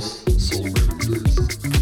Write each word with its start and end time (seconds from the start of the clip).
since 0.00 0.58
you've 0.58 1.73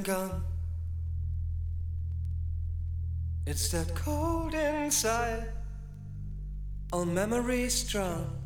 and 0.00 0.06
gone. 0.06 0.42
It's 3.46 3.68
that 3.70 3.94
cold 3.94 4.54
inside, 4.54 5.48
all 6.92 7.04
memories 7.04 7.74
strong. 7.74 8.36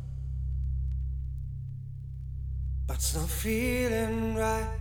but 2.87 2.97
it's 2.97 3.15
not 3.15 3.27
feeling 3.27 4.35
right 4.35 4.77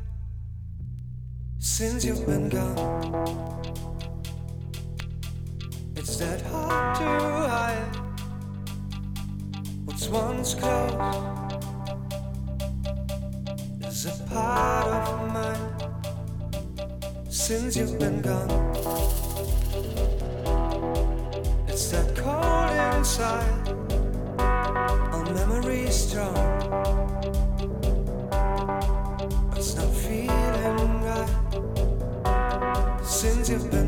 since 1.59 2.05
you've 2.05 2.27
been 2.27 2.51
gone. 2.51 2.94
ausencia 33.25 33.84